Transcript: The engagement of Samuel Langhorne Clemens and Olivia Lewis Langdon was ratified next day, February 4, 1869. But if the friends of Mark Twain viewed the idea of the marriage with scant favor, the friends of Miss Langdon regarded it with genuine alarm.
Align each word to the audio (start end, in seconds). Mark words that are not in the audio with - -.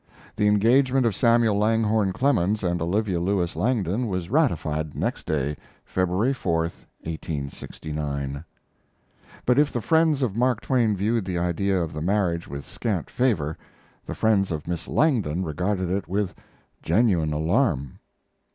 The 0.35 0.47
engagement 0.47 1.05
of 1.05 1.13
Samuel 1.15 1.59
Langhorne 1.59 2.11
Clemens 2.11 2.63
and 2.63 2.81
Olivia 2.81 3.19
Lewis 3.19 3.55
Langdon 3.55 4.07
was 4.07 4.31
ratified 4.31 4.95
next 4.95 5.27
day, 5.27 5.55
February 5.85 6.33
4, 6.33 6.61
1869. 7.01 8.43
But 9.45 9.59
if 9.59 9.71
the 9.71 9.79
friends 9.79 10.23
of 10.23 10.35
Mark 10.35 10.59
Twain 10.59 10.97
viewed 10.97 11.25
the 11.25 11.37
idea 11.37 11.79
of 11.79 11.93
the 11.93 12.01
marriage 12.01 12.47
with 12.47 12.65
scant 12.65 13.11
favor, 13.11 13.55
the 14.03 14.15
friends 14.15 14.51
of 14.51 14.67
Miss 14.67 14.87
Langdon 14.87 15.43
regarded 15.43 15.91
it 15.91 16.07
with 16.07 16.33
genuine 16.81 17.31
alarm. 17.31 17.99